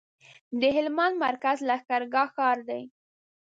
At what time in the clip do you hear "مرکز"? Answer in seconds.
1.25-1.57